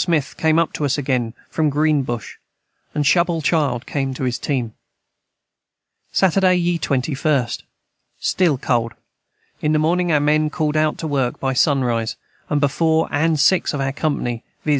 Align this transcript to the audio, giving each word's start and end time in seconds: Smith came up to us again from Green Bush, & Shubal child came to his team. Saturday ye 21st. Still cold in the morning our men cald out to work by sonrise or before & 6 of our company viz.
Smith 0.00 0.36
came 0.36 0.60
up 0.60 0.72
to 0.72 0.84
us 0.84 0.96
again 0.96 1.34
from 1.50 1.68
Green 1.70 2.04
Bush, 2.04 2.36
& 2.68 2.94
Shubal 2.98 3.42
child 3.42 3.84
came 3.84 4.14
to 4.14 4.22
his 4.22 4.38
team. 4.38 4.74
Saturday 6.12 6.54
ye 6.54 6.78
21st. 6.78 7.64
Still 8.20 8.56
cold 8.58 8.94
in 9.60 9.72
the 9.72 9.78
morning 9.80 10.12
our 10.12 10.20
men 10.20 10.50
cald 10.50 10.76
out 10.76 10.98
to 10.98 11.08
work 11.08 11.40
by 11.40 11.52
sonrise 11.52 12.14
or 12.48 12.58
before 12.58 13.08
& 13.36 13.36
6 13.36 13.74
of 13.74 13.80
our 13.80 13.90
company 13.90 14.44
viz. 14.64 14.76